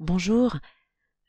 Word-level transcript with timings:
Bonjour, 0.00 0.56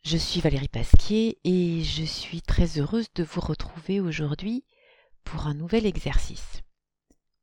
je 0.03 0.17
suis 0.17 0.41
Valérie 0.41 0.67
Pasquier 0.67 1.37
et 1.43 1.83
je 1.83 2.03
suis 2.03 2.41
très 2.41 2.79
heureuse 2.79 3.05
de 3.13 3.23
vous 3.23 3.39
retrouver 3.39 3.99
aujourd'hui 3.99 4.65
pour 5.23 5.45
un 5.45 5.53
nouvel 5.53 5.85
exercice. 5.85 6.63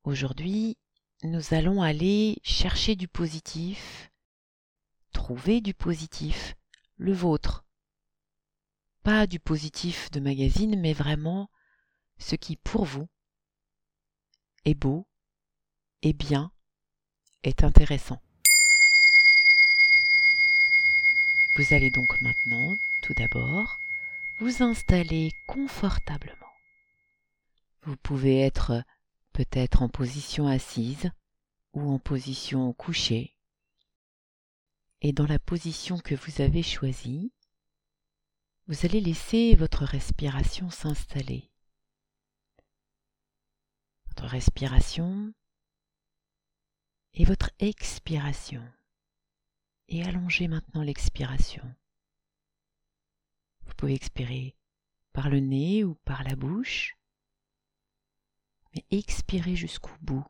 Aujourd'hui, 0.02 0.76
nous 1.22 1.54
allons 1.54 1.80
aller 1.80 2.40
chercher 2.42 2.96
du 2.96 3.06
positif, 3.06 4.10
trouver 5.12 5.60
du 5.60 5.74
positif, 5.74 6.56
le 6.96 7.12
vôtre. 7.12 7.64
Pas 9.04 9.28
du 9.28 9.38
positif 9.38 10.10
de 10.10 10.18
magazine, 10.18 10.80
mais 10.80 10.92
vraiment 10.92 11.52
ce 12.18 12.34
qui 12.34 12.56
pour 12.56 12.84
vous 12.84 13.08
est 14.64 14.74
beau, 14.74 15.06
est 16.02 16.14
bien, 16.14 16.50
est 17.44 17.62
intéressant. 17.62 18.20
Vous 21.54 21.74
allez 21.74 21.90
donc 21.90 22.18
maintenant, 22.22 22.78
tout 23.02 23.12
d'abord, 23.12 23.78
vous 24.38 24.62
installer 24.62 25.32
confortablement. 25.46 26.36
Vous 27.82 27.96
pouvez 27.96 28.40
être 28.40 28.82
peut-être 29.34 29.82
en 29.82 29.90
position 29.90 30.46
assise 30.46 31.10
ou 31.74 31.92
en 31.92 31.98
position 31.98 32.72
couchée. 32.72 33.36
Et 35.02 35.12
dans 35.12 35.26
la 35.26 35.38
position 35.38 35.98
que 35.98 36.14
vous 36.14 36.40
avez 36.40 36.62
choisie, 36.62 37.32
vous 38.66 38.86
allez 38.86 39.02
laisser 39.02 39.54
votre 39.54 39.84
respiration 39.84 40.70
s'installer. 40.70 41.50
Votre 44.06 44.26
respiration 44.26 45.34
et 47.12 47.26
votre 47.26 47.50
expiration 47.58 48.62
et 49.92 50.02
allongez 50.04 50.48
maintenant 50.48 50.82
l'expiration. 50.82 51.62
Vous 53.66 53.74
pouvez 53.74 53.94
expirer 53.94 54.56
par 55.12 55.28
le 55.28 55.40
nez 55.40 55.84
ou 55.84 55.96
par 55.96 56.24
la 56.24 56.34
bouche, 56.34 56.96
mais 58.74 58.86
expirez 58.90 59.54
jusqu'au 59.54 59.94
bout, 60.00 60.24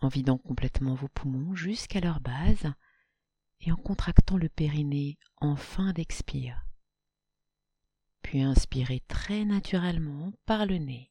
en 0.00 0.08
vidant 0.08 0.38
complètement 0.38 0.94
vos 0.94 1.08
poumons 1.08 1.56
jusqu'à 1.56 1.98
leur 1.98 2.20
base 2.20 2.72
et 3.60 3.72
en 3.72 3.76
contractant 3.76 4.36
le 4.36 4.48
périnée 4.48 5.18
en 5.38 5.56
fin 5.56 5.92
d'expire. 5.92 6.64
Puis 8.22 8.40
inspirez 8.40 9.00
très 9.08 9.44
naturellement 9.44 10.32
par 10.46 10.64
le 10.64 10.78
nez. 10.78 11.10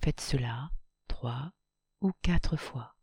Faites 0.00 0.20
cela 0.20 0.70
trois 1.08 1.52
quatre 2.22 2.56
fois. 2.56 2.96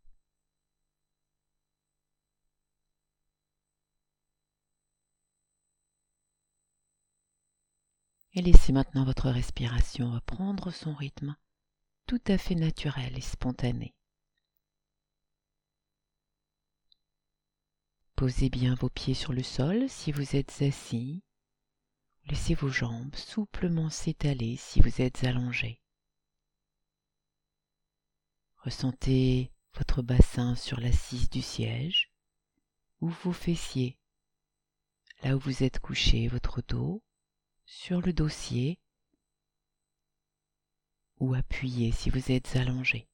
Et 8.34 8.42
laissez 8.42 8.72
maintenant 8.72 9.04
votre 9.04 9.30
respiration 9.30 10.12
reprendre 10.12 10.70
son 10.70 10.94
rythme 10.94 11.34
tout 12.06 12.20
à 12.26 12.38
fait 12.38 12.54
naturel 12.54 13.16
et 13.16 13.20
spontané. 13.20 13.94
Posez 18.16 18.50
bien 18.50 18.74
vos 18.74 18.90
pieds 18.90 19.14
sur 19.14 19.32
le 19.32 19.42
sol 19.42 19.88
si 19.88 20.12
vous 20.12 20.36
êtes 20.36 20.60
assis. 20.60 21.22
Laissez 22.26 22.54
vos 22.54 22.68
jambes 22.68 23.14
souplement 23.14 23.90
s'étaler 23.90 24.56
si 24.56 24.80
vous 24.80 25.00
êtes 25.00 25.24
allongé. 25.24 25.80
Ressentez 28.62 29.50
votre 29.74 30.02
bassin 30.02 30.54
sur 30.54 30.80
l'assise 30.80 31.30
du 31.30 31.40
siège 31.40 32.12
ou 33.00 33.08
vos 33.08 33.32
fessiers, 33.32 33.96
là 35.22 35.34
où 35.34 35.38
vous 35.38 35.62
êtes 35.62 35.78
couché, 35.78 36.28
votre 36.28 36.60
dos 36.60 37.02
sur 37.64 38.02
le 38.02 38.12
dossier 38.12 38.78
ou 41.20 41.34
appuyé 41.34 41.90
si 41.90 42.10
vous 42.10 42.30
êtes 42.30 42.54
allongé. 42.56 43.08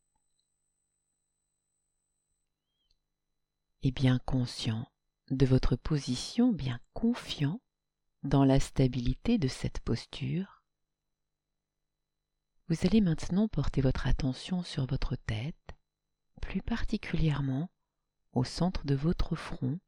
Et 3.82 3.92
bien 3.92 4.18
conscient 4.18 4.90
de 5.30 5.46
votre 5.46 5.76
position, 5.76 6.52
bien 6.52 6.80
confiant 6.92 7.60
dans 8.24 8.44
la 8.44 8.58
stabilité 8.58 9.38
de 9.38 9.46
cette 9.46 9.78
posture, 9.78 10.55
vous 12.68 12.76
allez 12.84 13.00
maintenant 13.00 13.46
porter 13.46 13.80
votre 13.80 14.06
attention 14.06 14.62
sur 14.62 14.86
votre 14.86 15.14
tête, 15.14 15.76
plus 16.42 16.62
particulièrement 16.62 17.70
au 18.32 18.42
centre 18.42 18.84
de 18.84 18.94
votre 18.94 19.36
front, 19.36 19.78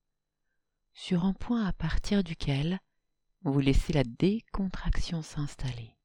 sur 0.94 1.24
un 1.24 1.32
point 1.32 1.64
à 1.64 1.72
partir 1.72 2.22
duquel 2.22 2.80
vous 3.42 3.60
laissez 3.60 3.92
la 3.92 4.04
décontraction 4.04 5.22
s'installer. 5.22 5.96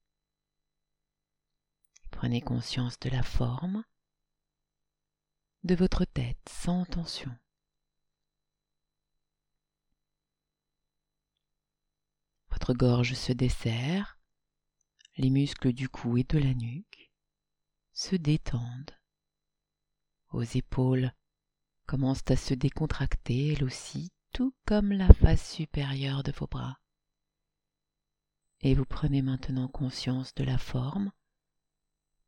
Prenez 2.11 2.41
conscience 2.41 2.99
de 2.99 3.09
la 3.09 3.23
forme 3.23 3.83
de 5.63 5.75
votre 5.75 6.05
tête 6.05 6.37
sans 6.49 6.85
tension. 6.85 7.31
Votre 12.49 12.73
gorge 12.73 13.13
se 13.13 13.33
desserre 13.33 14.12
les 15.17 15.29
muscles 15.29 15.73
du 15.73 15.89
cou 15.89 16.17
et 16.17 16.23
de 16.23 16.39
la 16.39 16.53
nuque 16.53 17.11
se 17.91 18.15
détendent. 18.15 18.97
Vos 20.29 20.41
épaules 20.41 21.13
commencent 21.85 22.29
à 22.29 22.35
se 22.35 22.53
décontracter 22.53 23.53
elles 23.53 23.63
aussi, 23.63 24.11
tout 24.31 24.55
comme 24.65 24.91
la 24.91 25.13
face 25.13 25.53
supérieure 25.53 26.23
de 26.23 26.31
vos 26.31 26.47
bras. 26.47 26.79
Et 28.61 28.73
vous 28.73 28.85
prenez 28.85 29.21
maintenant 29.21 29.67
conscience 29.67 30.33
de 30.33 30.43
la 30.43 30.57
forme 30.57 31.11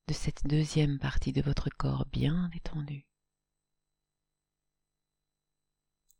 de 0.07 0.13
cette 0.13 0.45
deuxième 0.45 0.99
partie 0.99 1.33
de 1.33 1.41
votre 1.41 1.69
corps 1.69 2.05
bien 2.05 2.49
détendue. 2.49 3.07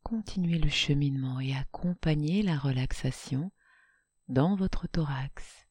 Continuez 0.01 0.57
le 0.57 0.69
cheminement 0.69 1.39
et 1.39 1.53
accompagnez 1.55 2.41
la 2.41 2.57
relaxation 2.57 3.51
dans 4.27 4.55
votre 4.55 4.87
thorax 4.87 5.64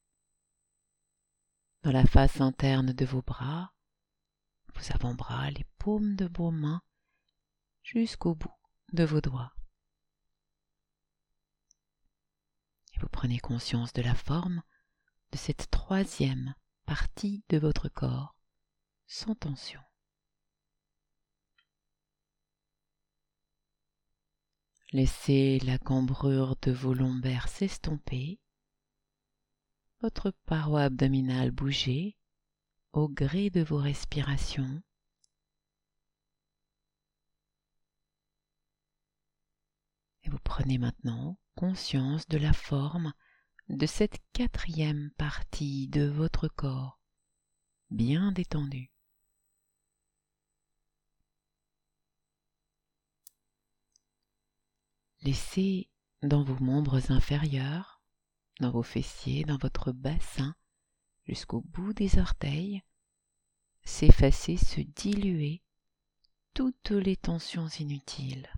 dans 1.85 1.91
la 1.91 2.07
face 2.07 2.41
interne 2.41 2.93
de 2.93 3.05
vos 3.05 3.21
bras, 3.21 3.71
vos 4.73 4.91
avant-bras, 4.91 5.51
les 5.51 5.67
paumes 5.77 6.15
de 6.15 6.27
vos 6.35 6.49
mains, 6.49 6.81
jusqu'au 7.83 8.33
bout 8.33 8.55
de 8.93 9.03
vos 9.03 9.21
doigts. 9.21 9.53
Et 12.95 12.99
vous 12.99 13.07
prenez 13.09 13.37
conscience 13.37 13.93
de 13.93 14.01
la 14.01 14.15
forme 14.15 14.63
de 15.31 15.37
cette 15.37 15.69
troisième 15.69 16.55
partie 16.87 17.43
de 17.49 17.59
votre 17.59 17.87
corps 17.87 18.35
sans 19.05 19.35
tension. 19.35 19.81
Laissez 24.91 25.59
la 25.59 25.77
cambrure 25.77 26.55
de 26.63 26.71
vos 26.71 26.95
lombaires 26.95 27.47
s'estomper 27.47 28.39
votre 30.05 30.29
paroi 30.45 30.83
abdominale 30.83 31.49
bouger 31.49 32.15
au 32.93 33.09
gré 33.09 33.49
de 33.49 33.63
vos 33.63 33.79
respirations. 33.79 34.83
Et 40.23 40.29
vous 40.29 40.37
prenez 40.43 40.77
maintenant 40.77 41.39
conscience 41.55 42.27
de 42.27 42.37
la 42.37 42.53
forme 42.53 43.13
de 43.69 43.87
cette 43.87 44.19
quatrième 44.31 45.09
partie 45.17 45.87
de 45.87 46.05
votre 46.05 46.49
corps, 46.49 46.99
bien 47.89 48.31
détendue. 48.31 48.91
Laissez 55.23 55.89
dans 56.21 56.43
vos 56.43 56.63
membres 56.63 57.11
inférieurs 57.11 57.94
dans 58.59 58.71
vos 58.71 58.83
fessiers, 58.83 59.43
dans 59.43 59.57
votre 59.57 59.91
bassin, 59.91 60.55
jusqu'au 61.25 61.61
bout 61.61 61.93
des 61.93 62.19
orteils, 62.19 62.83
s'effacer, 63.83 64.57
se 64.57 64.81
diluer 64.81 65.61
toutes 66.53 66.91
les 66.91 67.17
tensions 67.17 67.67
inutiles. 67.67 68.49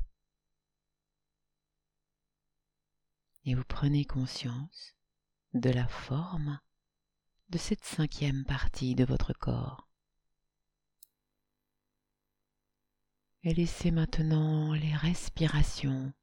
Et 3.46 3.56
vous 3.56 3.64
prenez 3.64 4.06
conscience 4.06 4.96
de 5.54 5.70
la 5.70 5.88
forme 5.88 6.60
de 7.50 7.58
cette 7.58 7.86
cinquième 7.86 8.44
partie 8.46 8.94
de 8.94 9.06
votre 9.06 9.34
corps. 9.34 9.88
Et 13.44 13.54
laissez 13.54 13.92
maintenant 13.92 14.74
les 14.74 14.94
respirations 14.94 16.14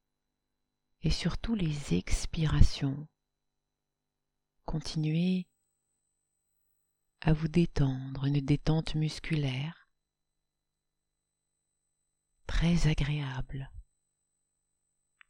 et 1.00 1.11
surtout 1.11 1.55
les 1.55 1.94
expirations 1.94 3.09
continuez 4.64 5.46
à 7.20 7.32
vous 7.32 7.49
détendre, 7.49 8.26
une 8.26 8.40
détente 8.40 8.94
musculaire, 8.94 9.88
très 12.46 12.87
agréable 12.87 13.70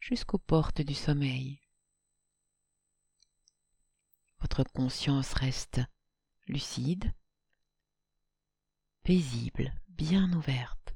jusqu'aux 0.00 0.38
portes 0.38 0.82
du 0.82 0.94
sommeil. 0.94 1.60
Votre 4.40 4.64
conscience 4.64 5.32
reste 5.32 5.80
lucide, 6.46 7.14
paisible, 9.02 9.72
bien 9.88 10.30
ouverte. 10.32 10.94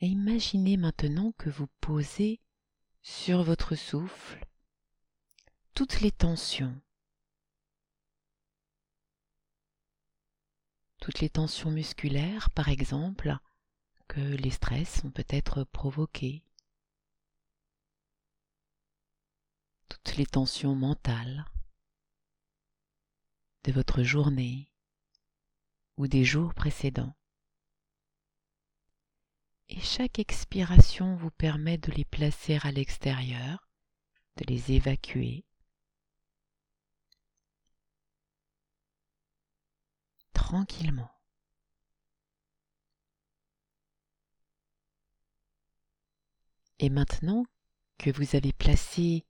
Et 0.00 0.08
imaginez 0.08 0.76
maintenant 0.76 1.32
que 1.32 1.48
vous 1.48 1.68
posez 1.80 2.40
sur 3.06 3.44
votre 3.44 3.76
souffle 3.76 4.44
toutes 5.74 6.00
les 6.00 6.10
tensions, 6.10 6.76
toutes 11.00 11.20
les 11.20 11.30
tensions 11.30 11.70
musculaires 11.70 12.50
par 12.50 12.68
exemple 12.68 13.38
que 14.08 14.18
les 14.18 14.50
stress 14.50 15.04
ont 15.04 15.12
peut-être 15.12 15.62
provoquées, 15.62 16.42
toutes 19.88 20.16
les 20.16 20.26
tensions 20.26 20.74
mentales 20.74 21.44
de 23.62 23.70
votre 23.70 24.02
journée 24.02 24.68
ou 25.96 26.08
des 26.08 26.24
jours 26.24 26.54
précédents 26.54 27.14
et 29.68 29.80
chaque 29.80 30.18
expiration 30.18 31.16
vous 31.16 31.30
permet 31.30 31.78
de 31.78 31.92
les 31.92 32.04
placer 32.04 32.58
à 32.62 32.72
l'extérieur, 32.72 33.68
de 34.36 34.44
les 34.46 34.72
évacuer. 34.72 35.44
tranquillement. 40.46 41.10
Et 46.78 46.88
maintenant 46.88 47.44
que 47.98 48.10
vous 48.10 48.36
avez 48.36 48.52
placé 48.52 49.26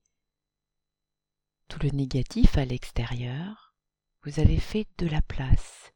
tout 1.69 1.79
le 1.81 1.89
négatif 1.89 2.55
à 2.59 2.65
l'extérieur, 2.65 3.73
vous 4.21 4.39
avez 4.39 4.59
fait 4.59 4.87
de 4.99 5.07
la 5.07 5.23
place. 5.23 5.91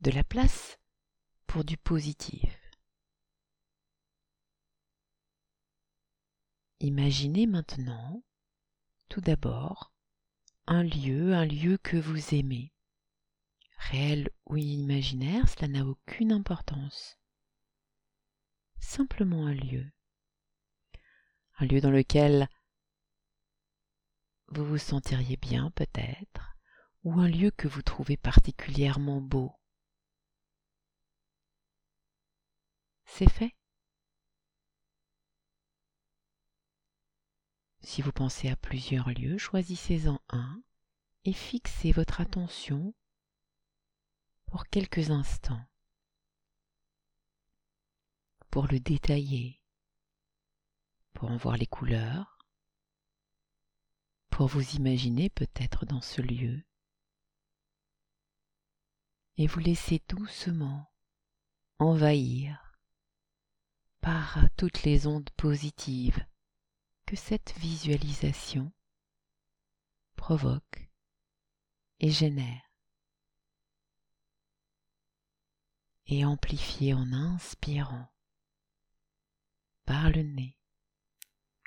De 0.00 0.10
la 0.10 0.24
place 0.24 0.78
pour 1.46 1.62
du 1.62 1.76
positif. 1.76 2.63
Imaginez 6.80 7.46
maintenant, 7.46 8.22
tout 9.08 9.20
d'abord, 9.20 9.92
un 10.66 10.82
lieu, 10.82 11.34
un 11.34 11.44
lieu 11.44 11.78
que 11.78 11.96
vous 11.96 12.34
aimez. 12.34 12.72
Réel 13.76 14.30
ou 14.46 14.56
imaginaire, 14.56 15.48
cela 15.48 15.68
n'a 15.68 15.84
aucune 15.84 16.32
importance. 16.32 17.18
Simplement 18.80 19.46
un 19.46 19.54
lieu. 19.54 19.90
Un 21.58 21.66
lieu 21.66 21.80
dans 21.80 21.90
lequel 21.90 22.48
vous 24.48 24.64
vous 24.64 24.78
sentiriez 24.78 25.36
bien 25.36 25.70
peut-être, 25.72 26.56
ou 27.02 27.20
un 27.20 27.28
lieu 27.28 27.50
que 27.50 27.68
vous 27.68 27.82
trouvez 27.82 28.16
particulièrement 28.16 29.20
beau. 29.20 29.52
C'est 33.04 33.30
fait 33.30 33.54
Si 37.84 38.00
vous 38.00 38.12
pensez 38.12 38.48
à 38.48 38.56
plusieurs 38.56 39.10
lieux, 39.10 39.36
choisissez-en 39.36 40.18
un 40.30 40.62
et 41.24 41.34
fixez 41.34 41.92
votre 41.92 42.22
attention 42.22 42.94
pour 44.46 44.66
quelques 44.68 45.10
instants. 45.10 45.62
Pour 48.50 48.68
le 48.68 48.80
détailler, 48.80 49.60
pour 51.12 51.30
en 51.30 51.36
voir 51.36 51.58
les 51.58 51.66
couleurs, 51.66 52.38
pour 54.30 54.46
vous 54.46 54.76
imaginer 54.76 55.28
peut-être 55.28 55.84
dans 55.84 56.00
ce 56.00 56.22
lieu. 56.22 56.64
Et 59.36 59.46
vous 59.46 59.60
laisser 59.60 60.02
doucement 60.08 60.90
envahir 61.78 62.78
par 64.00 64.38
toutes 64.56 64.84
les 64.84 65.06
ondes 65.06 65.30
positives 65.36 66.24
que 67.06 67.16
cette 67.16 67.52
visualisation 67.58 68.72
provoque 70.16 70.88
et 72.00 72.10
génère 72.10 72.62
et 76.06 76.24
amplifier 76.24 76.94
en 76.94 77.12
inspirant 77.12 78.12
par 79.84 80.10
le 80.10 80.22
nez. 80.22 80.58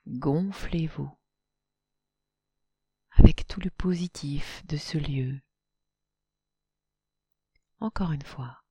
Gonflez-vous 0.08 1.12
avec 3.12 3.48
tout 3.48 3.60
le 3.60 3.72
positif 3.72 4.66
de 4.68 4.78
ce 4.78 4.98
lieu. 4.98 5.42
Encore 7.80 8.12
une 8.12 8.24
fois. 8.24 8.64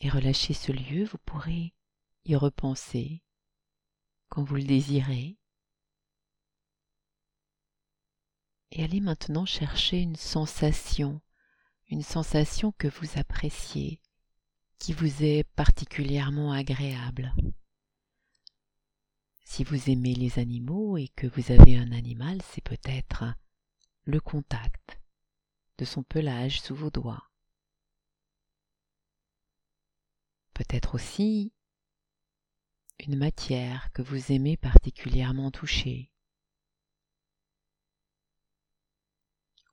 Et 0.00 0.08
relâchez 0.08 0.54
ce 0.54 0.72
lieu, 0.72 1.04
vous 1.04 1.18
pourrez 1.18 1.74
y 2.24 2.36
repenser 2.36 3.22
quand 4.28 4.44
vous 4.44 4.56
le 4.56 4.64
désirez. 4.64 5.38
Et 8.70 8.84
allez 8.84 9.00
maintenant 9.00 9.46
chercher 9.46 10.00
une 10.00 10.16
sensation, 10.16 11.20
une 11.88 12.02
sensation 12.02 12.72
que 12.72 12.88
vous 12.88 13.18
appréciez, 13.18 14.00
qui 14.78 14.92
vous 14.92 15.24
est 15.24 15.44
particulièrement 15.56 16.52
agréable. 16.52 17.34
Si 19.44 19.64
vous 19.64 19.88
aimez 19.88 20.14
les 20.14 20.38
animaux 20.38 20.98
et 20.98 21.08
que 21.08 21.26
vous 21.26 21.50
avez 21.50 21.76
un 21.76 21.90
animal, 21.92 22.40
c'est 22.42 22.62
peut-être 22.62 23.24
le 24.04 24.20
contact 24.20 25.00
de 25.78 25.84
son 25.84 26.02
pelage 26.02 26.60
sous 26.60 26.74
vos 26.74 26.90
doigts. 26.90 27.27
Peut-être 30.58 30.96
aussi 30.96 31.52
une 32.98 33.16
matière 33.16 33.92
que 33.92 34.02
vous 34.02 34.32
aimez 34.32 34.56
particulièrement 34.56 35.52
toucher. 35.52 36.10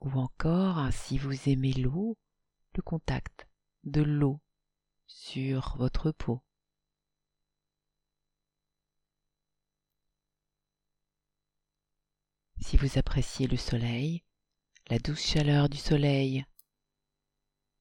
Ou 0.01 0.11
encore, 0.11 0.93
si 0.93 1.17
vous 1.17 1.49
aimez 1.49 1.73
l'eau, 1.73 2.19
le 2.75 2.83
contact 2.83 3.47
de 3.83 4.03
l'eau 4.03 4.39
sur 5.07 5.75
votre 5.77 6.11
peau. 6.11 6.43
Si 12.61 12.77
vous 12.77 12.99
appréciez 12.99 13.47
le 13.47 13.57
soleil, 13.57 14.23
la 14.91 14.99
douce 14.99 15.25
chaleur 15.25 15.67
du 15.67 15.77
soleil 15.77 16.45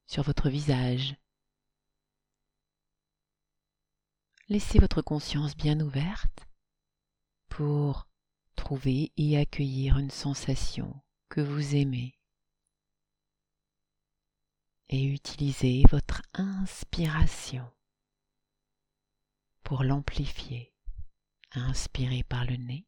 sur 0.07 0.23
votre 0.23 0.49
visage, 0.49 1.15
laissez 4.47 4.79
votre 4.79 5.01
conscience 5.01 5.55
bien 5.55 5.79
ouverte 5.79 6.47
pour 7.49 8.07
trouver 8.55 9.11
et 9.17 9.37
accueillir 9.37 9.97
une 9.97 10.11
sensation 10.11 11.01
que 11.29 11.41
vous 11.41 11.75
aimez 11.75 12.17
et 14.89 15.03
utilisez 15.03 15.83
votre 15.89 16.21
inspiration 16.33 17.69
pour 19.63 19.83
l'amplifier. 19.83 20.73
Inspirez 21.51 22.23
par 22.23 22.45
le 22.45 22.57
nez 22.57 22.85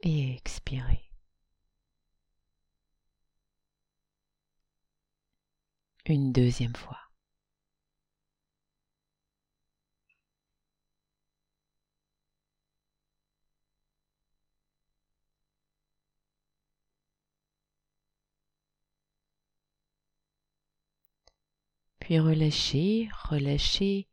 et 0.00 0.34
expirez. 0.34 1.03
Une 6.12 6.32
deuxième 6.32 6.76
fois. 6.76 6.98
Puis 22.00 22.18
relâchez, 22.20 23.08
relâchez 23.30 24.06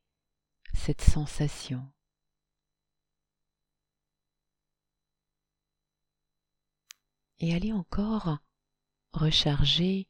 cette 0.73 1.01
sensation. 1.01 1.91
Et 7.39 7.53
allez 7.53 7.73
encore 7.73 8.37
recharger 9.11 10.07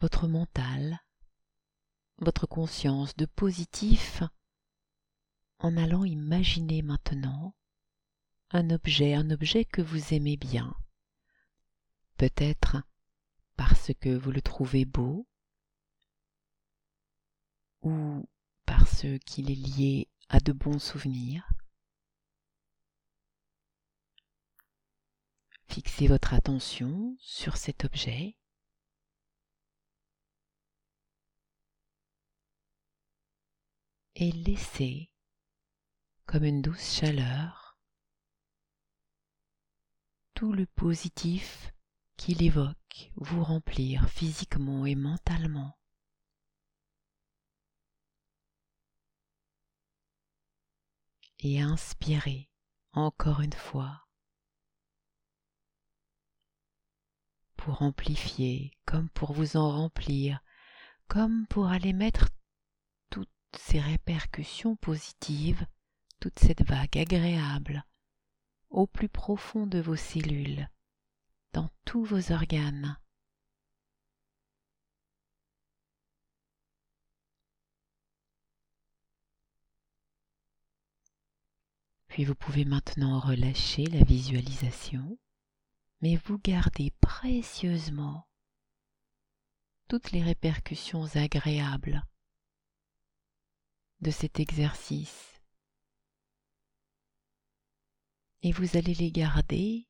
votre 0.00 0.28
mental, 0.28 1.00
votre 2.18 2.46
conscience 2.46 3.16
de 3.16 3.26
positif 3.26 4.22
en 5.58 5.76
allant 5.76 6.04
imaginer 6.04 6.82
maintenant 6.82 7.54
un 8.50 8.70
objet, 8.70 9.14
un 9.14 9.30
objet 9.30 9.64
que 9.64 9.82
vous 9.82 10.14
aimez 10.14 10.36
bien. 10.36 10.74
Peut-être 12.16 12.78
parce 13.56 13.92
que 14.00 14.16
vous 14.16 14.30
le 14.30 14.40
trouvez 14.40 14.84
beau 14.84 15.26
ou 17.82 18.24
parce 18.66 19.04
qu'il 19.26 19.50
est 19.50 19.54
lié 19.54 20.08
à 20.28 20.40
de 20.40 20.52
bons 20.52 20.78
souvenirs. 20.78 21.48
Fixez 25.66 26.06
votre 26.06 26.34
attention 26.34 27.16
sur 27.20 27.56
cet 27.56 27.84
objet 27.84 28.37
et 34.20 34.32
laissez 34.32 35.12
comme 36.26 36.42
une 36.42 36.60
douce 36.60 36.98
chaleur 36.98 37.78
tout 40.34 40.52
le 40.52 40.66
positif 40.66 41.72
qu'il 42.16 42.42
évoque 42.42 43.12
vous 43.14 43.44
remplir 43.44 44.08
physiquement 44.08 44.86
et 44.86 44.96
mentalement. 44.96 45.78
Et 51.38 51.60
inspirez 51.60 52.50
encore 52.92 53.40
une 53.40 53.52
fois 53.52 54.08
pour 57.56 57.82
amplifier, 57.82 58.72
comme 58.84 59.08
pour 59.10 59.32
vous 59.32 59.56
en 59.56 59.70
remplir, 59.70 60.40
comme 61.06 61.46
pour 61.46 61.68
aller 61.68 61.92
mettre 61.92 62.28
ces 63.56 63.80
répercussions 63.80 64.76
positives, 64.76 65.66
toute 66.20 66.38
cette 66.38 66.62
vague 66.62 66.98
agréable, 66.98 67.84
au 68.70 68.86
plus 68.86 69.08
profond 69.08 69.66
de 69.66 69.78
vos 69.80 69.96
cellules, 69.96 70.68
dans 71.52 71.70
tous 71.84 72.04
vos 72.04 72.32
organes. 72.32 72.98
Puis 82.08 82.24
vous 82.24 82.34
pouvez 82.34 82.64
maintenant 82.64 83.20
relâcher 83.20 83.84
la 83.86 84.02
visualisation 84.02 85.18
mais 86.00 86.16
vous 86.16 86.38
gardez 86.38 86.92
précieusement 87.00 88.28
toutes 89.88 90.12
les 90.12 90.22
répercussions 90.22 91.06
agréables 91.16 92.04
de 94.00 94.10
cet 94.10 94.40
exercice. 94.40 95.42
Et 98.42 98.52
vous 98.52 98.76
allez 98.76 98.94
les 98.94 99.10
garder 99.10 99.88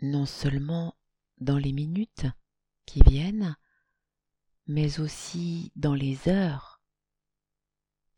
non 0.00 0.26
seulement 0.26 0.96
dans 1.38 1.58
les 1.58 1.72
minutes 1.72 2.26
qui 2.86 3.00
viennent, 3.02 3.56
mais 4.66 5.00
aussi 5.00 5.72
dans 5.74 5.94
les 5.94 6.28
heures 6.28 6.80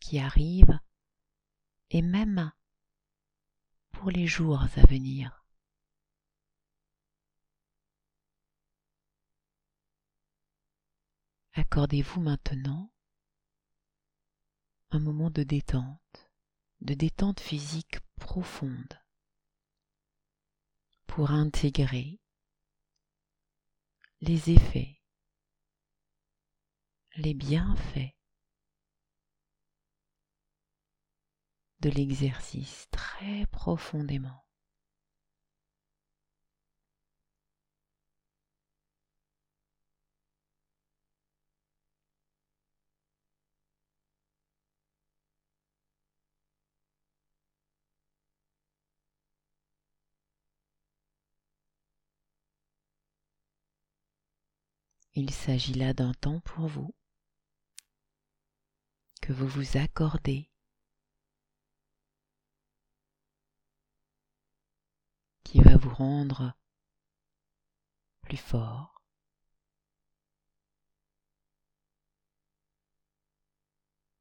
qui 0.01 0.19
arrivent 0.19 0.79
et 1.91 2.03
même 2.03 2.53
pour 3.93 4.11
les 4.11 4.27
jours 4.27 4.63
à 4.63 4.87
venir. 4.87 5.45
Accordez-vous 11.55 12.21
maintenant 12.21 12.93
un 14.93 14.99
moment 14.99 15.31
de 15.31 15.45
détente, 15.45 16.31
de 16.81 16.95
détente 16.95 17.41
physique 17.41 18.01
profonde 18.17 19.01
pour 21.07 21.31
intégrer 21.31 22.21
les 24.21 24.51
effets, 24.51 25.01
les 27.17 27.35
bienfaits 27.35 28.17
de 31.81 31.91
l'exercice 31.91 32.89
très 32.91 33.47
profondément. 33.47 34.45
Il 55.15 55.31
s'agit 55.31 55.75
là 55.75 55.93
d'un 55.93 56.13
temps 56.15 56.41
pour 56.41 56.67
vous 56.69 56.95
que 59.23 59.33
vous 59.33 59.47
vous 59.47 59.77
accordez, 59.77 60.51
qui 65.45 65.61
va 65.61 65.77
vous 65.77 65.95
rendre 65.95 66.55
plus 68.23 68.37
fort, 68.37 69.03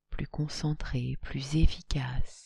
plus 0.09 0.27
concentré, 0.27 1.17
plus 1.21 1.55
efficace. 1.55 2.45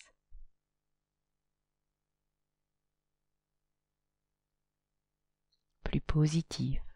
plus 5.93 6.01
positif. 6.01 6.92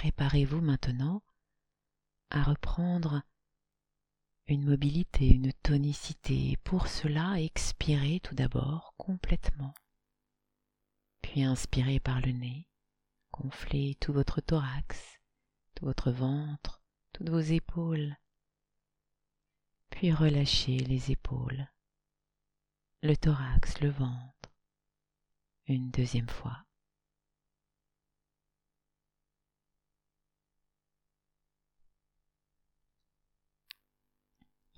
Préparez-vous 0.00 0.62
maintenant 0.62 1.22
à 2.30 2.42
reprendre 2.42 3.22
une 4.46 4.64
mobilité, 4.64 5.28
une 5.28 5.52
tonicité. 5.52 6.56
Pour 6.64 6.86
cela, 6.86 7.38
expirez 7.38 8.18
tout 8.20 8.34
d'abord 8.34 8.94
complètement, 8.96 9.74
puis 11.20 11.42
inspirez 11.42 12.00
par 12.00 12.22
le 12.22 12.32
nez, 12.32 12.66
gonflez 13.30 13.94
tout 14.00 14.14
votre 14.14 14.40
thorax, 14.40 15.20
tout 15.74 15.84
votre 15.84 16.10
ventre, 16.10 16.82
toutes 17.12 17.28
vos 17.28 17.38
épaules, 17.38 18.16
puis 19.90 20.14
relâchez 20.14 20.78
les 20.78 21.10
épaules, 21.10 21.70
le 23.02 23.14
thorax, 23.18 23.78
le 23.82 23.90
ventre, 23.90 24.50
une 25.66 25.90
deuxième 25.90 26.30
fois. 26.30 26.64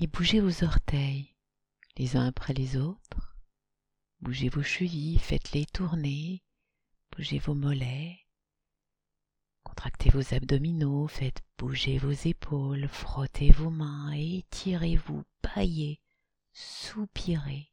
Et 0.02 0.08
bougez 0.08 0.40
vos 0.40 0.64
orteils 0.64 1.32
les 1.96 2.16
uns 2.16 2.26
après 2.26 2.54
les 2.54 2.76
autres. 2.76 3.36
Bougez 4.20 4.48
vos 4.48 4.64
chevilles, 4.64 5.20
faites-les 5.20 5.64
tourner, 5.66 6.42
bougez 7.12 7.38
vos 7.38 7.54
mollets, 7.54 8.18
contractez 9.62 10.10
vos 10.10 10.34
abdominaux, 10.34 11.06
faites 11.06 11.44
bouger 11.56 11.98
vos 11.98 12.10
épaules, 12.10 12.88
frottez 12.88 13.52
vos 13.52 13.70
mains, 13.70 14.10
étirez-vous, 14.10 15.22
baillez, 15.40 16.00
soupirez. 16.52 17.70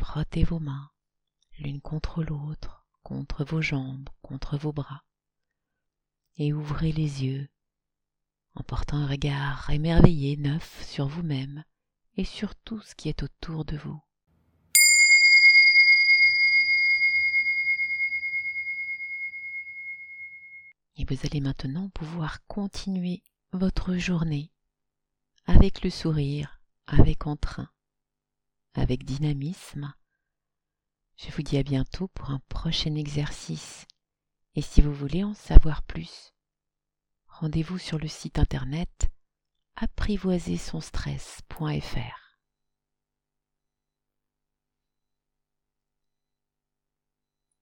Frottez 0.00 0.42
vos 0.42 0.58
mains 0.58 0.90
l'une 1.60 1.80
contre 1.80 2.24
l'autre, 2.24 2.84
contre 3.04 3.44
vos 3.44 3.62
jambes, 3.62 4.08
contre 4.22 4.58
vos 4.58 4.72
bras, 4.72 5.04
et 6.36 6.52
ouvrez 6.52 6.90
les 6.90 7.22
yeux 7.22 7.48
en 8.54 8.62
portant 8.62 8.98
un 8.98 9.06
regard 9.06 9.68
émerveillé, 9.70 10.36
neuf 10.36 10.84
sur 10.86 11.06
vous-même 11.06 11.64
et 12.16 12.24
sur 12.24 12.54
tout 12.54 12.80
ce 12.80 12.94
qui 12.94 13.08
est 13.08 13.22
autour 13.22 13.64
de 13.64 13.76
vous. 13.76 14.00
Et 20.96 21.04
vous 21.04 21.18
allez 21.24 21.40
maintenant 21.40 21.88
pouvoir 21.88 22.46
continuer 22.46 23.22
votre 23.52 23.96
journée 23.96 24.50
avec 25.46 25.82
le 25.82 25.90
sourire, 25.90 26.60
avec 26.86 27.26
entrain, 27.26 27.68
avec 28.74 29.04
dynamisme. 29.04 29.92
Je 31.16 31.30
vous 31.30 31.42
dis 31.42 31.58
à 31.58 31.62
bientôt 31.62 32.08
pour 32.14 32.30
un 32.30 32.40
prochain 32.48 32.94
exercice. 32.94 33.86
Et 34.54 34.62
si 34.62 34.80
vous 34.80 34.94
voulez 34.94 35.24
en 35.24 35.34
savoir 35.34 35.82
plus, 35.82 36.33
rendez-vous 37.40 37.78
sur 37.78 37.98
le 37.98 38.08
site 38.08 38.38
internet 38.38 39.08
apprivoisersonstress.fr. 39.76 42.23